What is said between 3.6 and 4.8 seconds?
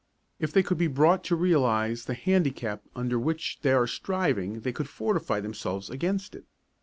they are striving they